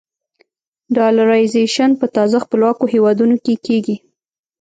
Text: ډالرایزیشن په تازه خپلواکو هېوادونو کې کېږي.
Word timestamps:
ډالرایزیشن 0.95 1.89
په 1.99 2.05
تازه 2.15 2.37
خپلواکو 2.45 2.83
هېوادونو 2.93 3.35
کې 3.45 3.53
کېږي. 3.65 3.95